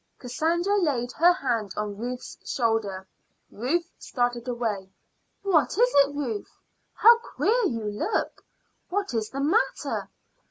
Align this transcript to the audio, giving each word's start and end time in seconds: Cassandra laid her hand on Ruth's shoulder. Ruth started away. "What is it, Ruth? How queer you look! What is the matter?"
Cassandra 0.17 0.77
laid 0.81 1.11
her 1.11 1.31
hand 1.31 1.75
on 1.77 1.95
Ruth's 1.95 2.35
shoulder. 2.43 3.07
Ruth 3.51 3.87
started 3.99 4.47
away. 4.47 4.89
"What 5.43 5.77
is 5.77 5.93
it, 5.97 6.15
Ruth? 6.15 6.49
How 6.95 7.19
queer 7.19 7.65
you 7.67 7.83
look! 7.85 8.43
What 8.89 9.13
is 9.13 9.29
the 9.29 9.41
matter?" 9.41 10.09